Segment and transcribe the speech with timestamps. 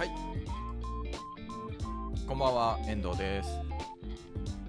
[0.00, 0.10] はい。
[2.26, 3.50] こんばんは遠藤です。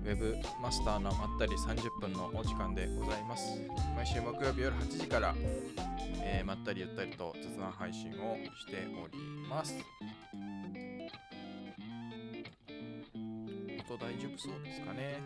[0.04, 3.62] ウェブマスターのまったり30分のお時間でございます。
[3.96, 5.33] 毎週木曜日夜8時から、
[6.22, 9.18] えーまったりゆったりと雑談配信をしており
[9.50, 9.74] ます。
[13.90, 15.22] 音大丈夫そうですかね？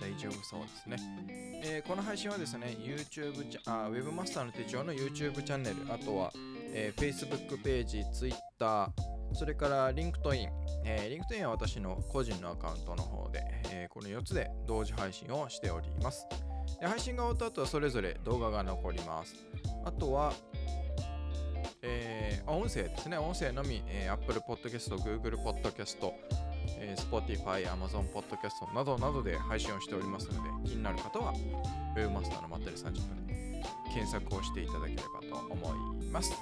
[0.00, 1.37] 大丈夫そうですね。
[1.62, 6.32] えーこの配信はですね、YouTube チャあ、Webmaster の手帳の YouTube チャンネル、あとは、
[6.72, 8.92] えー Facebook ページ、Twitter、
[9.32, 10.48] それから LinkedIn、
[10.84, 16.26] えー LinkedIn は私の個人のアカウントの方で、えーこの4つで同時配信をしております。
[16.80, 19.34] で配信が終わった後はそれぞれ動画が残ります。
[19.84, 20.32] あとは、
[21.82, 26.12] えー音声ですね、音声のみ、えー Apple Podcast、Google Podcast、
[26.80, 31.32] えー Spotify、Amazon Podcast などなどで配信をしておりますので、気になる方は
[31.96, 36.32] Webmaster のまったり30分で検索をしていただければと思います。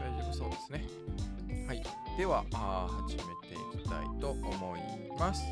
[0.00, 0.84] 大丈夫そうですね。
[1.66, 1.82] はい。
[2.16, 4.80] では、あ始めていきたいと思い
[5.18, 5.42] ます。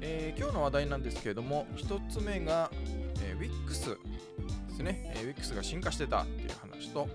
[0.00, 2.70] えー今日の話題なんですけれども、一つ目が、
[3.24, 3.96] えー Wix
[4.76, 7.08] ですね、えー Wix が進化してたっていう話と、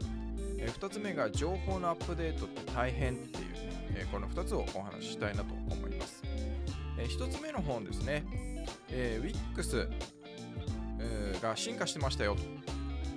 [0.57, 6.23] え2つ目が情報のアップデートって大変っていうね、えーこの2つをお話ししたいなと思います。
[6.97, 8.25] え1つ目の本ですね、
[8.89, 9.89] えー Wix
[11.41, 12.35] が進化してましたよ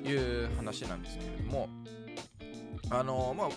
[0.02, 1.68] という話なんですけれども、
[2.90, 3.48] あのーまあ、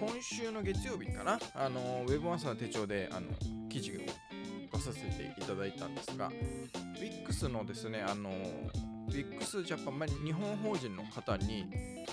[0.00, 3.28] 今週の月曜日かな、あのー、ウェブマスターの手帳であの
[3.68, 3.94] 記事を
[4.72, 6.30] 出させていただいたんですが、
[7.00, 11.66] WIX のですね、あのー、WIX ジャパン、まあ、日本法人の方に、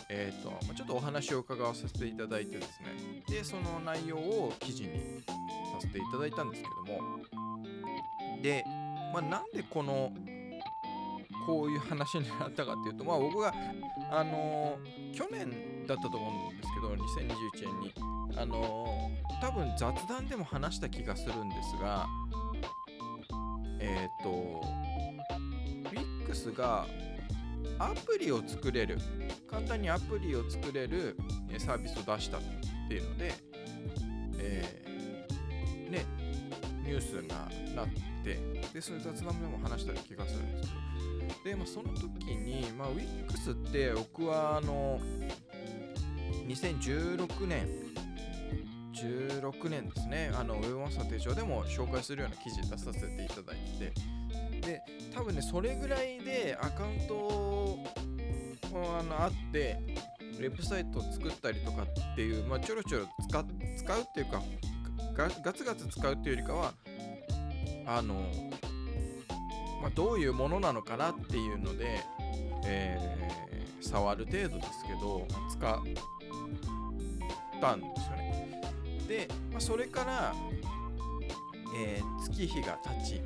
[0.09, 7.19] えーとま、ちょっとお話を伺わせていただいてですね、で、その内容を記事にさせていただいたんですけども、
[8.41, 8.63] で、
[9.13, 10.11] まあ、なんでこの、
[11.45, 13.53] こういう話になったかっていうと、まあ、僕が、
[14.11, 17.93] あのー去年だったと思うんですけど、2021年に、
[18.37, 22.07] あのー多分雑談でも話した気がするんですが、
[23.79, 24.61] えっ、と、
[26.35, 26.85] Wix が
[27.79, 28.97] アプリを作れる、
[29.49, 31.15] 簡単にアプリを作れる
[31.57, 32.41] サービスを出したっ
[32.89, 33.33] ていうので、
[34.39, 36.05] えーね、
[36.83, 37.35] ニュースが
[37.73, 37.87] なっ
[38.23, 38.39] て、
[38.73, 44.99] で、それ雑談でも話した気がするんですけど、で、まあ、その時に、まあ、Wix って僕はあの
[46.47, 47.67] 2016年
[48.93, 50.31] 16年ですね。
[50.33, 53.91] あのウェブマスター手帳でも紹介するような記事出させていただいて
[54.65, 54.81] で
[55.13, 57.79] 多分ねそれぐらいでアカウント
[58.73, 59.77] あのあって
[60.21, 64.41] ウェブサイトを作ったりとかっていう、まあ、ちょろちょろ使うっていうか
[65.13, 66.73] ガガツガツ使うっていうよりかは
[67.87, 68.25] あの
[69.81, 71.99] まあ、どういうものなのかなっていうので、
[72.65, 73.25] えー
[73.85, 75.81] 触る程度ですけど使っ
[77.61, 78.61] たんですよね。
[79.07, 80.33] で、まあ、それから、
[81.77, 83.21] えー月日が経ち、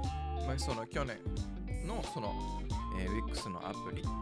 [0.50, 1.18] まあ、その去年
[1.86, 2.34] のその、
[3.00, 4.16] えー Wix のアプリとか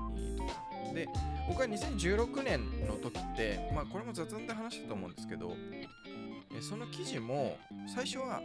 [0.93, 1.07] で
[1.47, 7.55] 僕は2016年の時って、まあ、これも雑談で話したと思うんですけど、えーその記事も
[7.93, 8.41] 最初は、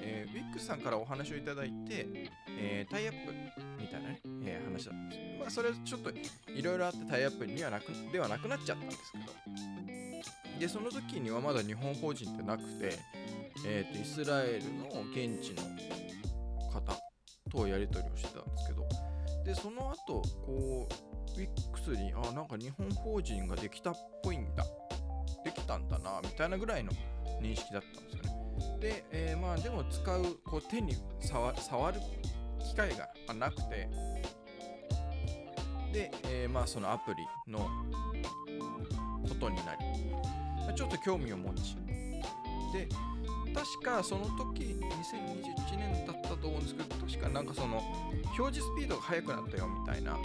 [0.00, 2.06] えー、Wix さんからお話をいただいて、
[2.58, 3.32] えータイアップ
[3.78, 5.40] みたいなね、えー話だったんです。
[5.40, 6.10] まあ、それちょっと
[6.50, 12.98] いろいろあってタイアップにはなくではなくなっちゃったんですけど、で、その時にはまだ日本法人ってなくて、
[13.66, 15.62] えーとイスラエルの現地の
[16.72, 17.05] 方
[17.56, 18.86] とやり取りをしてたんですけど、
[19.44, 24.64] で、その後、こう、Wix に、あ、なんか日本法人ができたっぽいんだ。
[25.44, 26.92] できたんだな、みたいなぐらいの
[27.40, 28.80] 認識だったんですよね。
[28.80, 32.00] で、えーまあでも使う、こう手に触触る
[32.58, 33.88] 機会がなくて、
[35.92, 37.60] で、えーまあそのアプリの
[39.28, 41.76] ことになり、ちょっと興味を持ち、
[42.72, 42.88] で、
[43.56, 47.78] 確かその時2021年だったと思うんですけど、確かなんかその
[48.38, 50.18] 表示スピードが速くなったよみたいな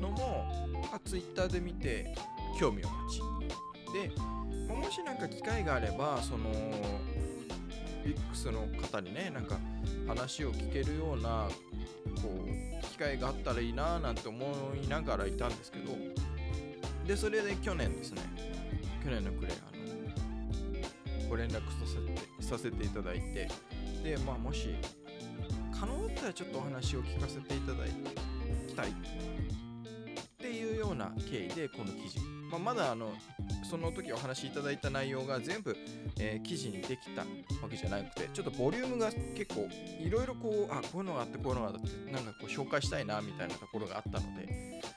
[0.00, 0.44] のも、
[0.92, 2.12] あ Twitter で見て
[2.58, 3.20] 興味を持ち、
[3.92, 4.10] で、
[4.74, 6.50] もしなんか機会があれば、その
[8.04, 9.56] Wix の方にね、なんか
[10.08, 11.48] 話を聞けるような
[12.20, 12.44] こ
[12.82, 14.44] う機会があったらいいなぁなんて思
[14.82, 15.96] いながらいたんですけど、
[17.06, 18.22] で、それで去年ですね、
[19.04, 19.56] 去年の暮れ、あ
[21.22, 22.11] の、ご連絡させて
[22.52, 23.48] させていただいて、
[24.02, 24.74] で、まあ、もし、
[25.78, 27.78] 可能だったらちょっとお話を聞かせていただ
[28.66, 28.92] きたいっ
[30.38, 32.20] ていうような経緯でこの記事、
[32.50, 33.12] まあ、まだあの
[33.68, 35.76] その時お話しいただいた内容が全部、
[36.18, 37.26] えー記事にできたわ
[37.70, 39.68] けじゃなくてちょっとボリュームが結構
[40.00, 44.46] いろいろこうあこういうのがあってこういうのがあってなんかこう紹介したいなみたいなところがあったので、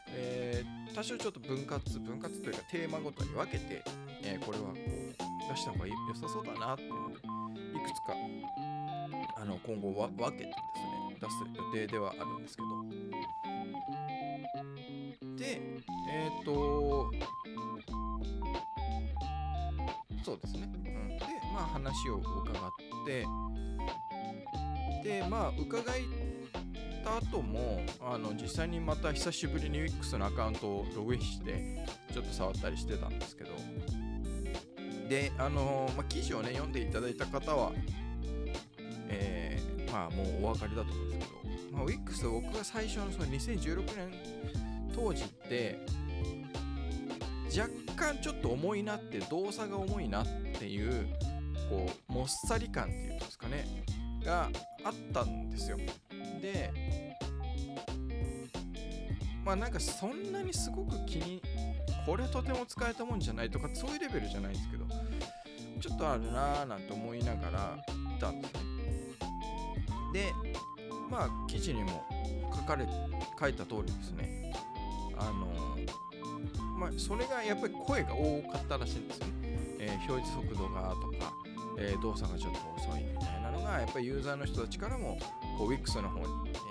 [0.09, 3.83] えー多少ちょっと分割分割というかテーマごとに分けて、
[4.23, 7.15] えーこれはこう出した方が良さそうだなっていうので
[7.85, 8.13] くつか
[9.37, 10.57] あの今後は分けてです
[10.89, 12.67] ね出す予定ではあるんですけど。
[15.37, 15.61] で
[16.09, 17.11] えっ、と
[20.23, 22.71] そうですね、うん、でまあ話を伺っ
[23.05, 23.25] て。
[25.03, 25.83] でまあ伺っ
[27.03, 33.54] た後もあの実際にまた久しぶりに WIX のアカウントをログインしてちょっと触ったりしてたんですけど。
[35.09, 37.71] であのまあ、記事をね読んでいただいた方は
[39.09, 39.65] えー
[39.95, 44.11] まあもうお分かりだと思うんですけど、まあ、WIX 僕が最初のその2016年
[44.93, 45.79] 当時って
[47.57, 50.27] 若干ちょっと重いなって動作が重いなっ
[50.59, 51.07] ていう
[51.69, 53.85] こうもっさり感っていうんですかね
[54.23, 54.49] が
[54.83, 55.77] あったんですよ。
[56.41, 56.73] で
[59.45, 61.41] まあなんかそんなにすごく気に
[62.05, 64.85] これとても使えたもんじゃないとかそういうレベルじゃないですけど
[65.79, 67.77] ちょっとあるなーなんて思いながら
[68.15, 68.61] いたんですね
[70.13, 70.31] で
[71.09, 72.03] まあ記事にも
[72.55, 72.87] 書かれ
[73.39, 74.53] 書いた通りですね。
[75.17, 75.77] あの
[76.77, 79.33] まあそれがやっぱり声が多かったらしいんですよね、
[79.79, 81.33] えー表示速度がとか、
[81.77, 82.59] えー動作がちょっと
[82.89, 85.17] 遅いみたいなのがやっぱりユーザーの人たちからも
[85.57, 86.25] こう WIX の方に、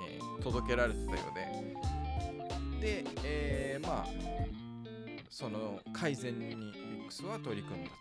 [0.09, 3.03] えー届けられてたようで。
[3.03, 4.07] で、えまあ
[5.35, 7.97] その改善に WIX は取り組んだと。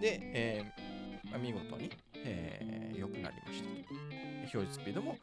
[0.00, 3.94] で、えー見事に、えーくなりましたと。
[4.40, 5.16] 表示スピードも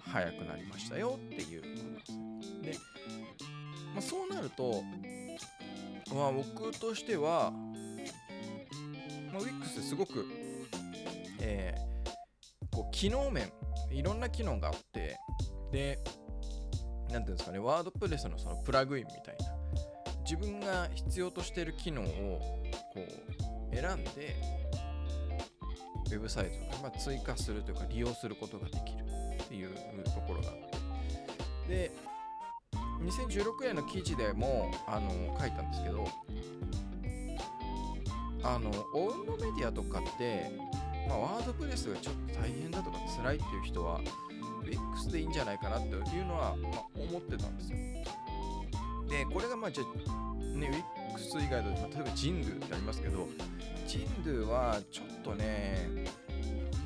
[0.00, 2.80] 速くなりましたよっていうものなんです。
[2.80, 2.84] で、
[3.94, 4.82] まあ、そうなると、
[6.12, 7.52] まあ、僕としては、
[9.32, 10.26] まあ、WIX すごく、
[11.38, 11.90] えー
[12.72, 13.52] こう機能面
[13.90, 15.16] いろんな機能があって
[15.72, 15.98] で
[17.10, 19.49] なんていうんですかねワードプレスのそのプラグインみたいな
[20.30, 22.06] 自分が必要としている機能を
[22.94, 23.04] こ
[23.72, 24.36] う選んで
[26.06, 29.04] ウェブサイトが、ま、追加するというか利用することができる
[29.42, 29.70] っていう
[30.04, 30.54] ところがあっ
[31.66, 31.68] て。
[31.68, 31.90] で
[33.00, 36.06] 2016年の記事でもあの書いたんですけど
[38.44, 40.50] あのオウンドメディアとかって、
[41.08, 44.00] まあ、ワードプレスがちょっと大変だとか辛いっていう人は
[44.62, 47.78] WIX でいいんじゃないかなっていうのは、まあ、思ってたんですよ。
[49.10, 50.84] でこれがまあじゃあね
[51.16, 53.28] WIX 以外だと例えば Jindu ってありますけど
[53.86, 55.88] Jindu はちょっとね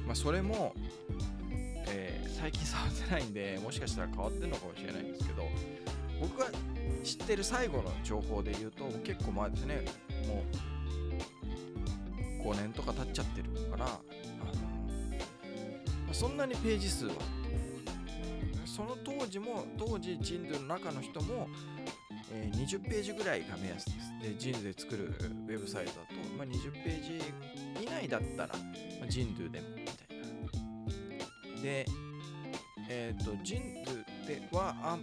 [0.07, 0.75] まあそれも、
[1.89, 5.49] えー最近触ってないんでもしかしたら変わってるのかもしれないんですけど
[6.21, 6.47] 僕が
[7.03, 9.85] 知ってる最後の情報で言うと結構前ですね
[10.29, 10.45] も
[12.45, 13.97] う5年とか経っちゃってるからあの、
[16.07, 17.13] まそんなにページ数は
[18.67, 21.49] その当時も当時ジンドゥの中の人も、
[22.33, 23.97] え20ページぐらいが目安です。
[24.23, 25.15] でジンで作る
[25.49, 27.21] ウェブサイトだと、まあ、20ページ
[27.83, 28.55] 以内だったら、
[29.01, 29.95] まあ、ジンドゥでもみたい
[31.57, 31.63] な。
[31.63, 31.87] で
[32.89, 35.03] えっ、とジンドゥではあん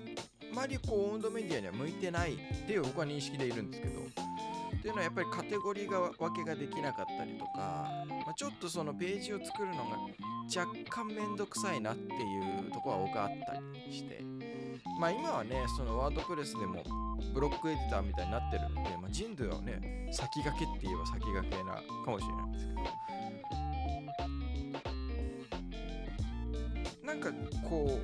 [0.54, 2.38] まりこうオウンドメディアには向いてないっ
[2.68, 4.02] ていう僕は認識でいるんですけど。
[4.02, 7.88] っていうのはやっぱりカテゴリーが分けができなかったりとか、
[8.26, 9.82] まあ、ちょっとそのページを作るのが
[10.48, 12.08] 若干めんどくさいなってい
[12.68, 14.24] うところは僕はあったりして。
[15.00, 16.84] まあ今はねそのワードプレスでも
[17.34, 21.76] ブロックエディターみたいになってるんで、まあ、ジンドゥはね先駆けって言えば先駆けな
[22.06, 22.82] かもしれないですけど。
[27.04, 27.30] なんか
[27.68, 28.00] こ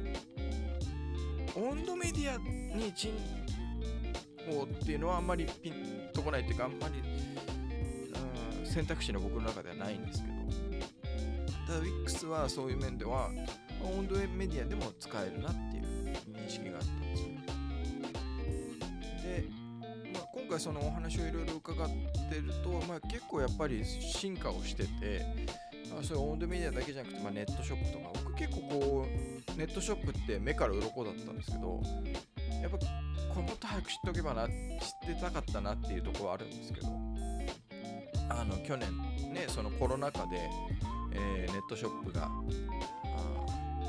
[1.56, 2.38] う温度メディア
[2.78, 3.14] に人
[4.52, 7.02] をっていうのはあんまりピンとこないっていうかあんまり、
[8.60, 10.38] うん、選択肢の僕の中ではないんですけど。
[11.68, 13.30] ただ WIX はそういう面では
[13.84, 15.67] 温度メディアでも使えるなって
[20.58, 25.22] 回そのお話をいろいろ伺ってると、まあ、結構やっぱり進化をしてて
[25.90, 31.82] まあ、そういうオンドメディアだけじゃなくて、まあ、ネットショップとか僕結構こうネットショップって目から鱗だったんですけど
[32.62, 32.78] やっぱ
[33.34, 34.54] こもっと早く知っておけばな知っ
[35.16, 36.88] てたかったなっていうところはあるんですけど
[38.30, 38.98] あの去年
[39.34, 40.50] ねそのコロナ禍で、
[41.14, 42.30] えーネットショップがあ、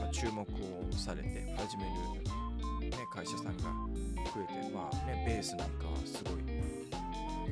[0.00, 0.46] まあ、注目を
[0.92, 1.90] されて始める、
[2.90, 6.35] ね、会社さんが増えてまあねベースなんかはすごい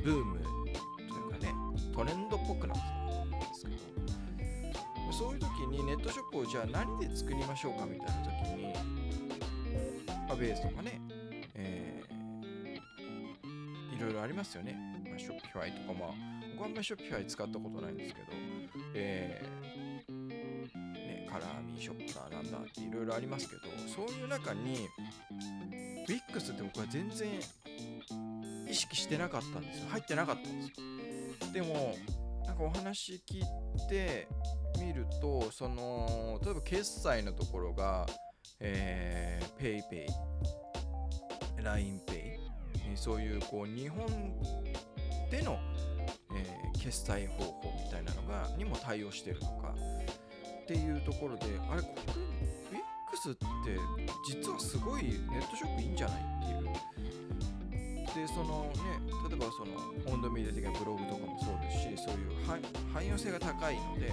[0.03, 1.53] ブームというかね
[1.93, 8.73] トレンドっぽくなってたと思うんですけどそういう時にネットショップをじゃあ何で作りましょうかみたいな時に、
[10.27, 11.01] まあ、ベースとかね、
[11.55, 11.87] えー
[14.27, 14.75] ありますよね。
[15.09, 16.09] まあ、ショッピファイとか、まあ、
[16.51, 18.27] 僕はあんまりショッピファイ使ったことないんですけど、
[18.93, 19.56] えー、
[21.31, 24.87] カラーミーショップだなんだっていろいろありますけど、そういう中に、
[26.07, 27.29] WIX って僕は全然
[28.69, 29.89] 意識してなかったんですよ。
[29.89, 31.53] 入ってなかったんですよ。
[31.53, 31.95] でも、
[32.45, 33.43] なんかお話聞い
[33.89, 34.27] て
[34.79, 38.05] みると、その、例えば決済のところが、
[38.59, 40.07] え、PayPay、
[41.61, 42.37] LINEPay、
[42.95, 44.07] そういうこう日本
[45.29, 45.59] での、
[46.35, 49.75] えー、決済方法みたいなのがにも対応してるとか
[50.67, 52.01] っていうところであれこれ
[53.15, 53.45] WIX って
[54.27, 56.63] 実はすごいネットショップいいんじゃないっていう。
[58.13, 58.79] でそのね
[59.29, 59.71] 例えばその
[60.13, 62.31] 温度メディア的なブログとかもそうですしそういう
[62.93, 64.11] 汎用性が高いので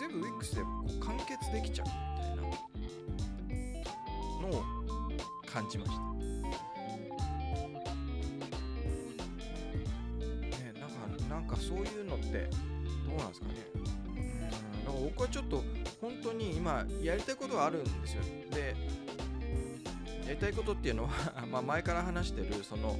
[0.00, 2.48] 全部 WIX でこう完結できちゃうみたいなの
[4.58, 4.64] を
[5.46, 5.98] 感じました。
[17.02, 18.22] やりたいことはあるんですよ。
[18.50, 18.74] で
[20.26, 22.98] やりたいことっていうのは ま前から話してるその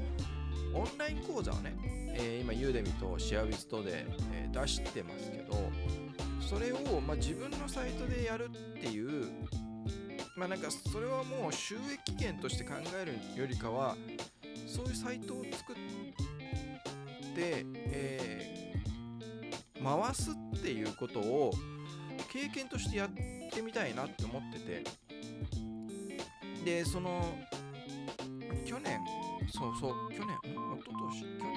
[0.74, 1.74] オンライン講座をね、
[2.14, 5.70] えー、今ユーデミとシェアウィズトで、えー、出してますけど
[6.40, 9.30] それを、ま、自分のサイトでやるっていう
[10.36, 13.96] まあなんかそれはもう収益源として考えるよりかは
[14.66, 15.82] そういうサイトを作って
[17.40, 21.52] えー、回すっていうことを
[22.32, 24.84] 経験としてやってみたいなって思ってて。
[26.64, 27.24] でその
[28.66, 29.00] 去年
[29.50, 31.54] そうそう去年一昨年去年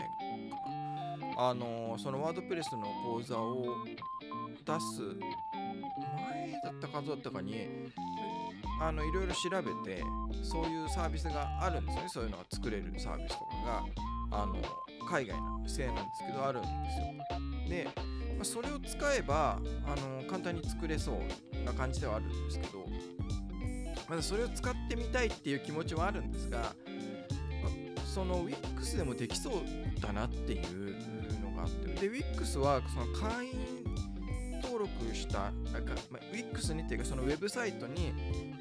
[0.51, 1.50] かな。
[1.50, 5.01] あのそのワードプレスの講座を出す
[6.27, 7.67] 前だったかだったかに
[8.79, 10.03] あのいろいろ調べて
[10.43, 12.03] そういうサービスがあるんですね。
[12.08, 13.55] そういうのが作れるサービスとか
[14.31, 14.55] があの
[15.10, 17.05] 海外のせいなんですけどあるんですよ。
[17.67, 17.88] で、
[18.41, 22.88] まあ、それを使えばあの簡単に作れそうな感じではあるんですけど
[24.10, 29.53] まだそれを使ってみたいっていう気持ちはあるんですが、まあ、その WIX でもできそう
[30.01, 33.53] だなっていうのがあってで WIX はその会員
[34.63, 38.12] 登録したなんか、まあ、WIX にっていうかそのウェブサイトに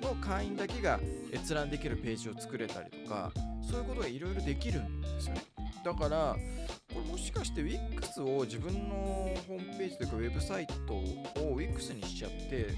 [0.03, 1.01] の会員だけが
[1.33, 3.33] 閲覧できるページを作れたりとか
[3.63, 5.43] そういうことがいろいろできるんですよね。
[5.83, 6.37] だから
[7.01, 12.69] れもしかして WIX を自分のホームページというかウェブサイトを WIX にしちゃって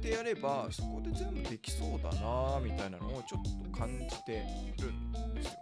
[0.00, 4.44] でやればそこで全部できそうだなみたいなのをちょっと感じて
[4.80, 5.52] るんですよ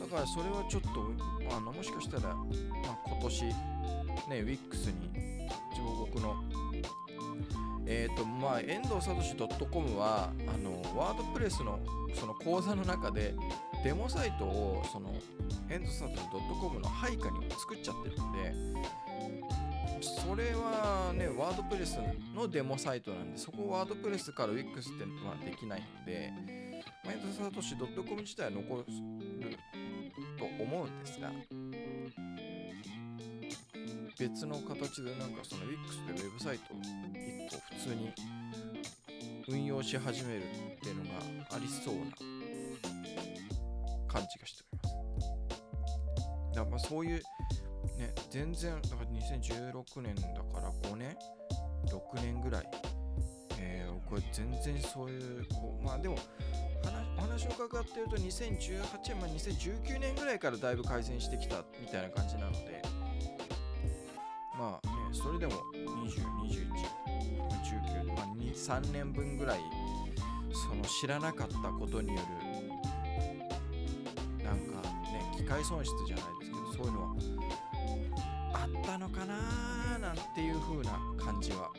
[0.00, 0.88] だからそれはちょっと
[1.56, 2.46] あのもしかしたら、ま
[2.86, 3.54] あ、今年ね
[4.30, 4.58] WIX に
[5.70, 6.36] 自分僕の
[7.86, 11.80] えっ、ー、とまあ遠藤聡 .com はあのワードプレスの
[12.14, 13.34] その講座の中で
[13.84, 15.14] デモサイトをその
[15.70, 16.08] 遠藤聡
[16.60, 18.88] .com の配下にも作っちゃってるんで
[20.02, 21.98] それはねワードプレス
[22.34, 26.32] のデモサイトなんでそこワードプレスから Wix ってのはできないんで
[27.04, 28.84] 遠藤聡 .com 自体は残る
[30.38, 31.30] と思うんですが
[34.18, 38.12] 別の形でなんかその Wix でウェブサイトを1個普通に
[39.48, 41.08] 運用し始めるっていうのが
[41.50, 42.37] ありそうな
[44.08, 44.98] 感じがしております。
[46.54, 47.22] だからまあそういう
[47.98, 51.16] ね全然だから2016年だから5年
[51.86, 52.68] 6年ぐらい、
[53.60, 56.16] えー、僕は全然そういうこうまあでも
[57.16, 62.82] お話を伺ってると2018年、まあ、2019年ぐらいからだいぶ改善してきたみたいな感じなので
[64.56, 65.52] まあねそれでも
[67.74, 69.60] 202119まあ3年分ぐらい
[70.52, 72.47] その知らなかったことによる
[75.48, 77.16] 械損失じゃないですけどそういうのは
[78.52, 81.70] あったのかななんていう風な感じは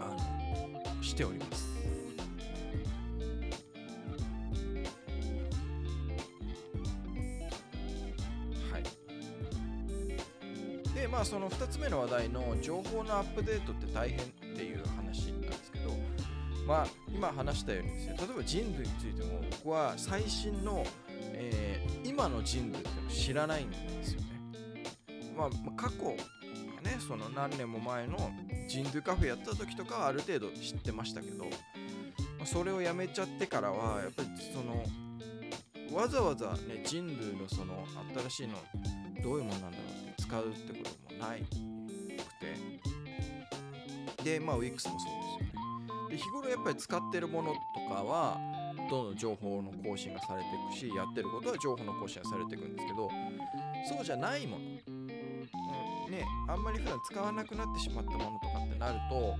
[0.00, 0.16] あ
[0.96, 1.66] のしております。
[10.94, 14.22] でまあその2つ目の話題の情報のアップデートって大変っ
[14.56, 15.90] ていう話なんですけど
[16.66, 20.84] まあ今話したようにですね例えば人類についても僕は最新の、
[21.32, 21.85] えー、
[22.16, 24.26] 今の人類ってのを知らないんですよね。
[25.36, 26.16] まあ、過去
[26.82, 28.30] ねその何年も前の
[28.66, 31.50] 人類カフェやった時とかはある程度知ってましたけど、ま
[32.44, 34.82] あ、それをやめちゃってからはやっぱりその
[35.94, 37.84] わざわざね人類のその
[38.30, 38.54] 新しいの
[39.22, 41.46] どういうものなんだろうって使うってこともないく
[44.24, 45.52] てでまあ Wix もそうですよね
[46.08, 48.55] で日頃やっぱり使ってるものとかは
[48.88, 53.10] どんどん情報の更新がされていくしやってることは情報の更新がされていくんですけど
[53.88, 55.06] そうじゃないもの、うん
[56.10, 59.34] ね、あんまり普段使わなくなってしまったものとかってなると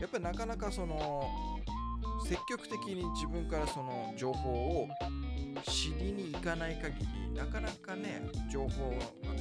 [0.00, 1.28] やっぱりなかなかその
[2.26, 4.88] 積極的に自分からその情報を
[5.66, 8.96] 知りに行かない限りなかなかね情報が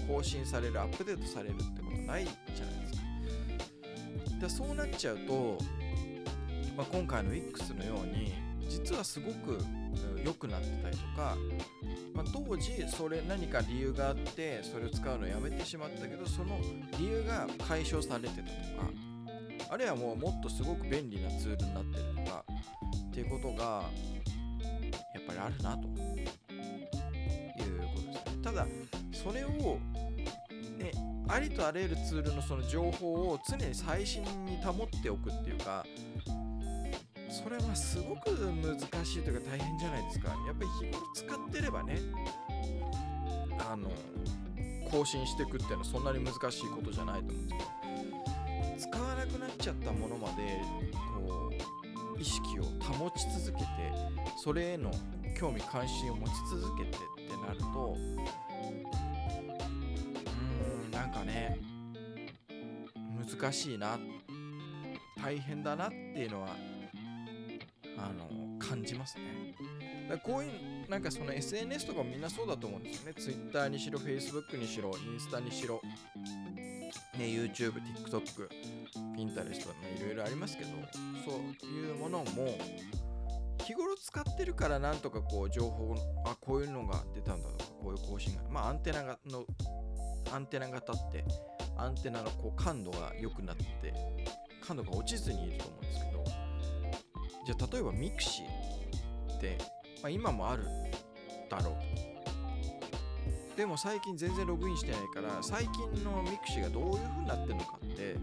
[0.07, 2.99] 更新されるアップデートされるってことないじゃないですか。
[4.41, 5.57] でそうなっちゃうと、
[6.77, 8.33] まあ、今回の X のように
[8.69, 9.57] 実はすごく
[10.23, 11.35] 良くなってたりとか、
[12.13, 16.59] まあ、当時それ何か理由があってそれを使うのをやめてしまったけどその
[16.97, 18.53] 理由が解消されてたとか
[19.71, 22.45] あるいはもうもっとすごく便利なツールになってるとか
[23.09, 23.83] っていうことが
[25.13, 25.87] やっぱりあるなと。
[27.63, 28.43] いうことですね。
[28.43, 28.67] ただ
[29.11, 29.49] それを
[30.77, 30.91] ね
[31.27, 35.85] ありとあらゆるツールのその情報を常に最新に保っておくっていうか
[37.41, 40.27] それはすごく難しいというか大変じゃないですか。
[40.29, 41.97] やっぱり日頃使ってればね
[43.71, 43.89] あの
[44.91, 47.55] 更新していくっていうのはそんなに難しいことじゃないと思うんで
[48.79, 50.61] すけど使わなくなっちゃったものまで
[51.15, 51.51] こ
[52.17, 53.67] う意識を保ち続けて
[54.43, 54.91] それへの
[55.39, 61.57] 興味関心を持ち続けてってなるとうーんなんかね
[63.39, 63.97] 難しいな
[65.21, 66.49] 大変だなっていうのは
[68.69, 69.55] 感じますね。
[70.07, 73.13] だこういうなんかその SNS とかもみんなそうだと思うんですよね。
[73.13, 75.81] Twitter にしろ Facebook にしろインスタにしろ。
[77.17, 78.49] ね、YouTube、TikTok、
[79.15, 80.71] Pinterest ね、いろいろありますけど、
[81.23, 82.57] そういうものも、
[83.63, 85.95] 日頃使ってるからなんとかこう情報、
[86.25, 89.45] あ、こういうのが出たんだとか、こういう更新が、まあアンテナがの、
[90.33, 91.23] アンテナが立って、
[91.77, 93.93] アンテナのこう感度が良くなって、
[94.65, 96.23] 感度が落ちずにいると思うんですけど、
[97.45, 98.58] じゃあ例えば mixi。
[99.39, 99.57] って、
[100.03, 100.63] まあ、今もある
[101.49, 103.57] だろう。
[103.57, 108.15] でも最近全然ログインしてないから最近の mixi がどういう風になってるのかって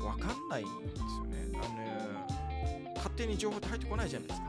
[0.00, 1.48] 分かんないんですよね。
[1.54, 4.46] あの勝手に情報って入ってこないじゃないですか。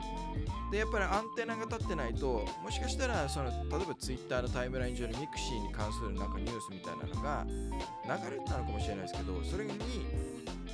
[0.71, 9.73] でやっぱりアンテナが立ってないともしかしたらその例えば Twitter のタイムライン上に mixi に関するなんかニュースみたいなのが流れてたのかもしれないですけどそれに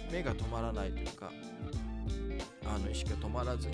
[0.09, 1.29] 目が止まらないというか
[2.65, 3.73] あの意識が止まらずに、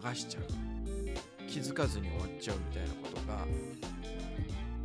[0.00, 0.44] 流しちゃう
[1.48, 3.46] 気づかずに終わっちゃうみたいなことが、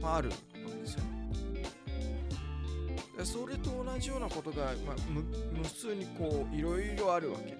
[0.01, 1.17] まあ、あるわけですよね。
[3.23, 5.21] それと同じようなことが、まあ、無
[5.57, 7.57] 無数にこういろいろあるわけで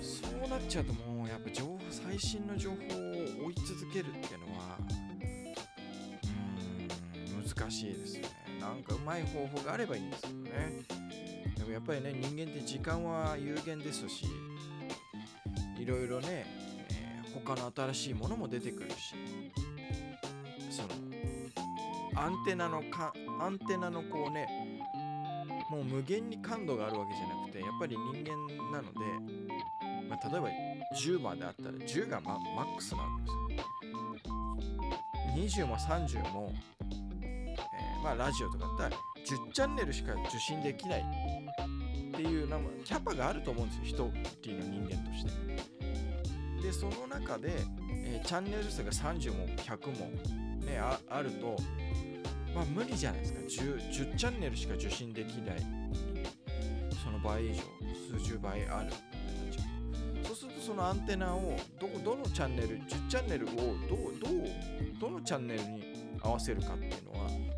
[0.00, 4.78] そうなっちゃうともうやっぱ情報最新の情報を追い続けるっていうのは
[7.38, 8.28] うん難しいですよね。
[8.60, 10.82] なんかうまい方法があればいいんですけどね。
[11.58, 14.26] でもやっぱりね人間って時間は有限ですし
[15.86, 16.44] いろいろね
[17.32, 19.14] 他の新しいものも出てくるし
[20.68, 20.88] その
[22.20, 24.48] アンテナのかアンテナのこうね
[25.70, 28.36] もう無限に感度があるわけじゃなくてやっぱり人間
[28.72, 28.98] なので、
[30.08, 30.48] まあ、例えば
[31.00, 33.08] 10まであったら10がママックスなわ
[35.30, 36.52] けですよ20も30も、
[37.22, 38.90] えーまあラジオとかだったら
[39.24, 41.04] 10チャンネルしか受信できないっ
[42.12, 43.90] ていうなんかキャパがあると思うんですよ一
[44.42, 45.75] 人の人間として。
[46.66, 47.52] でその中で、
[48.04, 50.10] えーチャンネル数が30も100も、
[50.66, 51.56] ね、ああると、
[52.54, 53.40] まあ、無理じゃないですか。
[53.40, 55.86] 10, 10チャンネルしか受信できない。
[57.04, 57.62] その倍以上
[58.18, 58.90] 数十倍ある
[60.24, 65.84] そうするとそのアンテナをどどのチャンネル10チャンネルをどうどうどのチャンネルに
[66.20, 67.54] 合わせるかっていうのはね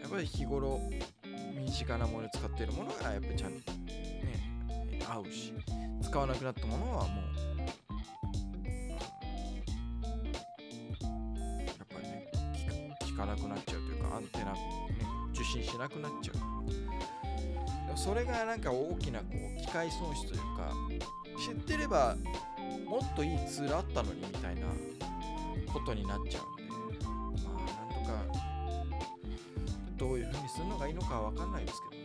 [0.00, 0.80] やっぱり日頃
[1.56, 3.81] 身近なものに使っているものがやっぱりちゃんと
[5.12, 5.52] ね合うし
[6.02, 7.24] 使わなくなったものはもう
[11.60, 14.58] やっぱりね聞か聞かなくなっちゃうというかアンテナ、ね、
[15.34, 16.36] 受信しなくなっちゃう。
[17.94, 20.72] それがなんか大きなこう機械損失というか
[21.38, 22.16] 知ってれば
[22.86, 24.62] もっといいツールあったのにみたいな
[25.70, 26.44] ことになっちゃう
[27.32, 28.48] んでまあなんとか
[29.98, 32.01] どういう風にするのがいいのかは分かんないですけど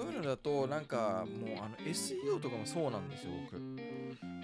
[0.00, 3.60] そういうのだとなんかもうあの SEO とかもそうなんですよ僕。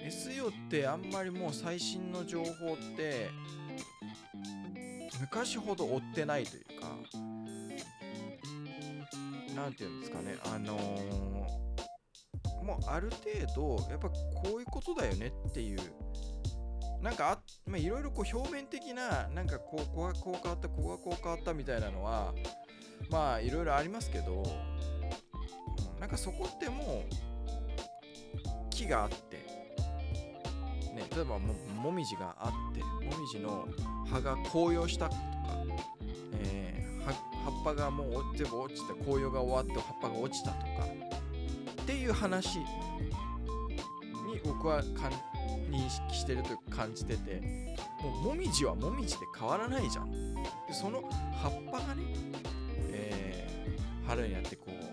[0.05, 3.31] SEO ってあんまりもう最新の情報って
[5.19, 6.89] 昔ほど追ってないというか
[9.55, 11.67] なんていうんですかねあのー
[12.63, 15.79] もうある程度やっぱこういうことだよねっていう
[17.01, 17.39] なんか、
[17.69, 22.35] いろいろ表面的ななんかこうここがこう変わったここがこう変わったみたいなのは
[23.11, 24.43] まあいろいろありますけど、
[26.01, 27.15] なんかそこってもう
[28.71, 29.37] 木があって、
[30.95, 33.67] ね、例えばももみじがあってもみじの
[34.07, 35.21] 葉が紅葉したとか、
[36.41, 37.15] えー、葉っ
[37.65, 40.67] ぱがもう全部落ちて紅葉が終わって葉っぱが落ちたとか
[41.83, 42.65] っていう話に
[44.45, 44.83] 僕は
[45.71, 47.41] 認識してると感じてて
[48.03, 50.35] もうもみじはもみじで変わらないじゃん。
[50.35, 52.03] でその葉っぱがね、
[52.93, 54.86] えー、春になってこう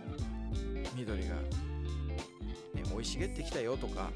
[1.04, 4.12] 緑が、ね、生い茂ってきたよとか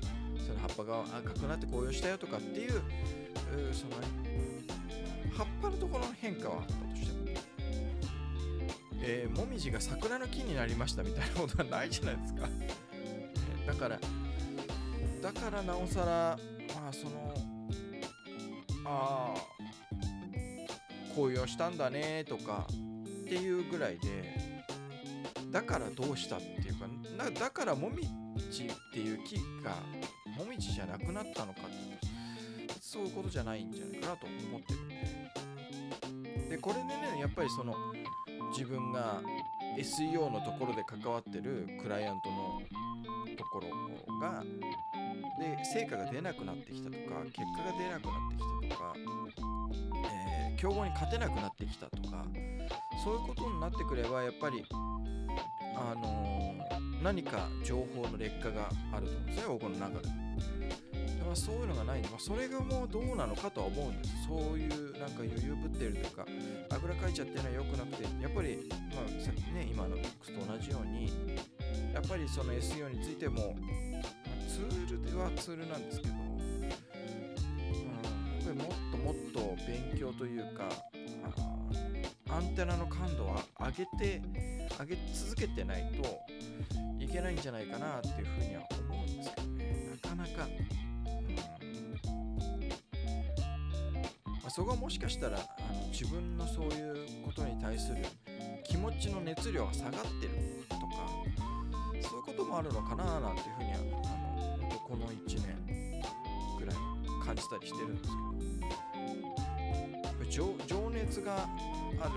[0.45, 2.82] その葉っぱが赤くなって紅葉したよとかっていう
[3.73, 4.08] そのね
[5.36, 7.17] 葉っぱのところの変化はあったとしても、
[9.02, 12.50] えー、もみじが桜の木になりましたみたいなことはないじゃないですか、
[13.67, 14.00] だから
[15.21, 16.39] だからなおさら
[16.82, 17.34] まあその
[18.86, 19.58] ああ
[21.13, 24.46] 紅葉したんだねとかっていうぐらいで
[25.58, 28.04] だからどうしたっていうかだからもみ
[28.52, 29.72] じっていう木が
[30.38, 34.80] もみじじゃなくなったのかってうそういうことじゃないんじゃないかなと思ってる
[36.13, 36.50] んで。
[36.52, 37.74] でこれでねやっぱりその
[38.52, 39.20] 自分が
[39.80, 42.62] SEO のところで関わってるクライアントの
[43.36, 44.43] ところが
[45.39, 48.93] で成果が出なくなってきたとか結果が出なくなってきたとか、
[50.52, 52.26] えー、競合に勝てなくなってきたとか
[53.03, 54.63] そういうことになってくればやっぱり
[55.75, 60.27] あのー、何か情報の劣化があると思うんですね僕の中で。
[61.27, 66.25] まあ、そういうのがないんで、まあ、それがもうどうなのかとは思うんですそういうなんか余裕ぶってるというか
[66.69, 71.12] あぐらかいちゃってるのは良くなくてやっぱり、まあ、さっきね今の X と同じように
[71.93, 74.07] やっぱりその SEO についてもま
[74.47, 76.73] ツールではツールなんですけど、うん、やっ
[78.45, 80.69] ぱりもっともっと勉強というか
[82.38, 84.21] アンテナの感度は上げて
[84.80, 89.89] 上げ続けてないといけないんじゃないかなっていうふうには思うんですけどね。
[90.04, 90.50] なかなか、う
[91.23, 91.36] ん。
[94.28, 95.41] まあ、そこはもしかしたらあ
[95.73, 98.06] の自分のそういうことに対する
[98.63, 100.84] 気持ちの熱量が下がってるとか
[102.08, 106.04] そういうこともあるのかななんていうふうにはあのこの1年
[106.60, 106.76] ぐらい
[107.26, 108.96] 感じたりしてるんですけど。
[110.29, 111.47] 情情熱が
[111.99, 112.11] ある。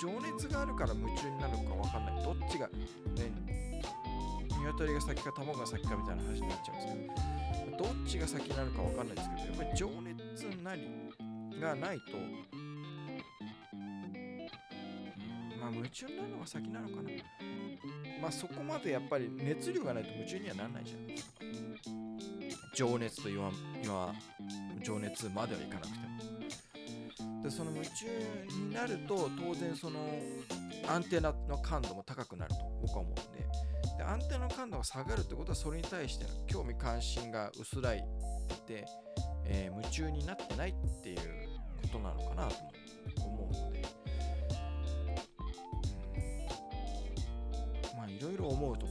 [0.00, 2.24] 情熱があるから夢中になるのか分かんない。
[2.24, 2.74] どっちがね
[4.60, 7.14] 鶏が先か卵が先かみたいな話になっちゃうんです
[7.64, 7.80] けど。
[7.80, 10.82] どっちが先なるか分かんないですけどやっぱり情熱なり
[11.58, 12.18] がないと
[15.58, 17.10] まあ夢中になるのが先なのかな。
[18.20, 21.40] まあそこまでやっぱり熱量がないと夢中にはならないじゃないですか
[22.74, 23.50] 情熱と言わ
[23.82, 24.14] 言わ
[24.84, 25.92] 情熱まではいかなくて
[26.34, 26.39] も。
[27.42, 28.06] でその夢中
[28.66, 30.00] になると当然その
[30.88, 33.40] アンテナの感度も高くなると僕は思うんで。
[33.96, 38.04] でアンテナの感度が下がるってことはそれに対しての興味関心が薄らい
[38.66, 38.84] で、
[39.46, 41.18] えー、夢中になってないっていう
[41.82, 42.54] ことなのかなと
[43.22, 43.82] 思うので、
[47.96, 48.86] まあいろいろ思うと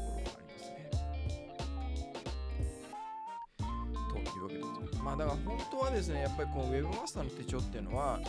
[4.31, 8.19] ころまあだから本当はですねやっぱりこの Webmaster の手帳っていうのは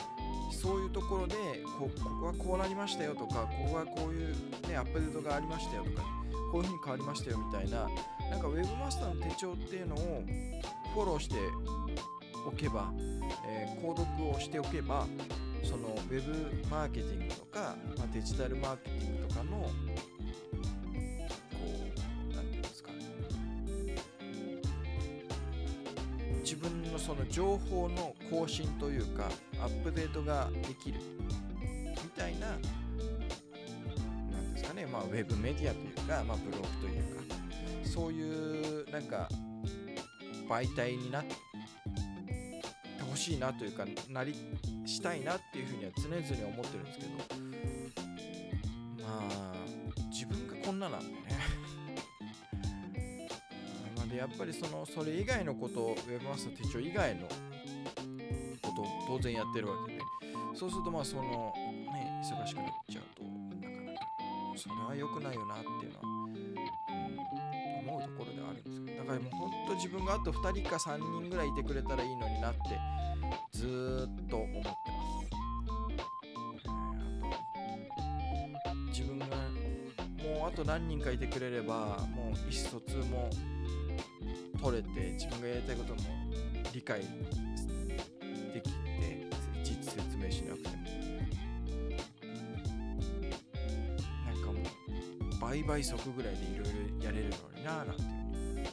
[0.50, 1.34] そういうところで
[1.78, 4.34] こここはこうなりましたよとかここはこういう、
[4.68, 6.02] ね、アップデートがありましたよとか
[6.52, 7.88] こういうふうに変わりましたよみたいな
[8.30, 10.24] なんか Webmaster の手帳っていうのを
[10.94, 11.36] フォローして
[12.46, 12.92] おけば、
[13.46, 15.06] えー、購読をしておけば
[15.62, 16.22] その Web
[16.70, 19.70] マーケティングとか、まあ、デジタルマーケティングとかの
[27.10, 29.28] その情報の更新というか
[29.60, 31.00] アップデートができる。
[32.04, 32.54] みたいなな
[34.38, 34.86] んですかね。
[34.86, 37.34] まあウェブメディアというか、まあ、ブログというか。
[37.84, 39.28] そういうなんか
[40.48, 41.34] 媒体になって
[43.10, 44.32] ほしいなというかなり
[44.86, 47.10] したいなっていうふうには常々思ってるんですけど。
[49.02, 49.54] まあ
[50.12, 51.19] 自分がこんななんで
[54.20, 57.26] やっぱりそのそれ以外のことを Webmaster 手帳以外の
[58.60, 60.00] ことを当然やってるわけで
[60.54, 63.22] そうするとまあそのね忙しくなっちゃうと
[63.66, 64.00] なかなか
[64.56, 66.28] それは良くないよなっていうのは、う
[67.86, 72.58] ん、思うところではあるんですけどだからもうほんと自分があと2人か3人ぐらいいてくれたらいいのになって
[73.52, 74.80] ずっと思ってます。
[78.88, 83.30] 自分がもうあと何人かいてくれればもう意思疎通も
[84.60, 86.00] 取れて自分がやりたいことも
[86.72, 89.26] 理解できて
[89.58, 90.74] いちいち説明しなくても
[94.26, 96.66] なんかもう倍々速ぐらいでいろい
[97.00, 98.66] ろやれるのになぁなんて思っ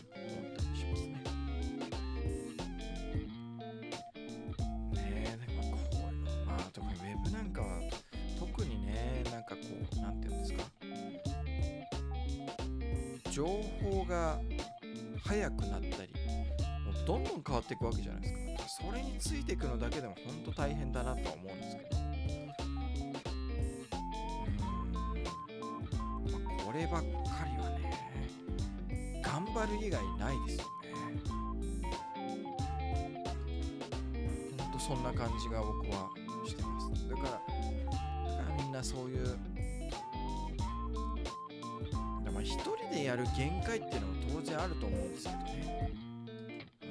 [0.56, 1.14] たりしますね。
[4.94, 7.68] ねえなんかこういうのまあ特にウェブなんかは
[8.38, 9.62] 特にねなんかこ
[9.96, 10.64] うなんていうんですか
[13.32, 14.40] 情報が
[15.28, 16.10] 速くなったり
[16.86, 18.40] もうどんどん変わっていくわけじゃないですか。
[18.90, 21.98] それについていくのだけでも本当大変だなとは思うんですけど。
[21.98, 22.04] う
[26.30, 27.08] ん、まあ、こればっか
[27.46, 30.68] りはね頑張る以外ないですよね。
[34.58, 36.10] ほんとそんな感じが僕は
[36.48, 37.10] してます。
[37.10, 39.38] だからみんなそういう
[42.44, 44.14] 一人でやる限界っていうのも
[44.48, 45.92] 然あると思うんですけどね。
[46.84, 46.86] う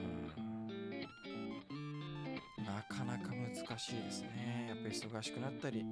[2.60, 2.64] ん。
[2.64, 4.66] なかなか難しいですね。
[4.68, 5.84] やっぱり忙しくなったり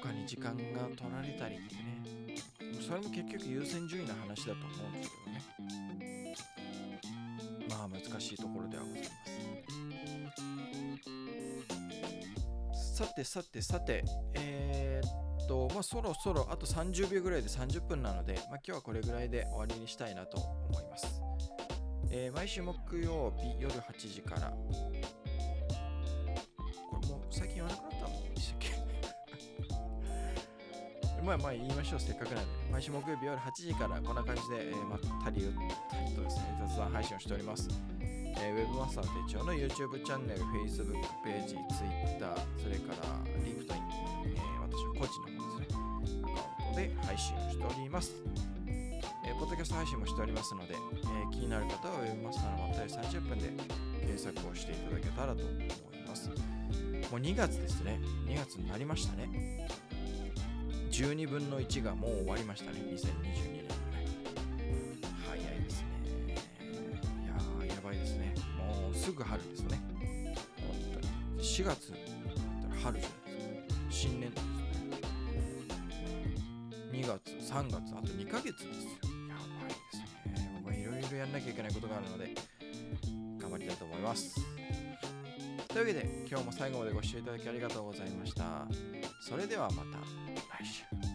[0.00, 2.02] 他に時間が取られたりってね。
[2.80, 6.34] それも結局優先順位の話だと思うんですけどね。
[7.68, 9.06] まあ難しいところではございま
[12.74, 12.96] す。
[12.96, 14.02] さてさてさて
[14.34, 14.57] えー、
[15.48, 21.20] とまあそろそろあと30秒ぐらいで30分なので、まあ、今日はこれぐらいで終わりにしたいなと思います、
[22.10, 24.50] えー毎週木曜日夜8時から。
[26.90, 28.06] これもう最近言わなくなった？
[28.08, 28.68] んでしたっけ
[31.22, 32.00] まあまあ言いましょう。
[32.00, 32.50] せっかくなんで。
[32.72, 34.00] 毎週木曜日夜8時から。
[34.00, 35.52] こんな感じで、えーまったりゆっ
[35.90, 36.58] たりとですね。
[36.68, 37.68] 雑談配信をしております。
[38.00, 43.08] えー、ウェブマスター手帳の YouTube チャンネル、Facebook ページ、Twitter、それから
[43.42, 43.74] LinkedIn、
[44.24, 45.37] えー私の個人の
[46.78, 48.14] で、配信しております。
[48.68, 53.50] えーポッドキャスト配信もしておりますので、えー気になる方はウェブマスターのまったり30分で
[54.00, 55.68] 検索をしていただけたらと思い
[56.06, 56.28] ます。
[56.28, 58.00] もう2月ですね。
[58.26, 59.68] 2月になりましたね。
[60.92, 62.78] 12分の1がもう終わりましたね。
[62.78, 64.06] 2022年のね。
[65.26, 65.88] 早いですね。
[67.24, 68.34] いやー、やばいですね。
[68.56, 69.80] もうすぐ春ですね。
[70.60, 71.08] 本当に。
[71.42, 71.92] 4月
[72.82, 73.17] 春じゃ
[77.48, 78.68] 3月、あと2ヶ月ですよ。
[79.26, 80.52] やばいですね。
[80.62, 82.34] 僕はいろいろやんなきゃいけないことがあるので、
[83.40, 84.38] 頑張りたいと思います。
[85.68, 88.66] というわけで、今日も最後までご視聴いただきありがとうございました。
[89.22, 89.98] それではまた
[90.62, 91.07] 来週。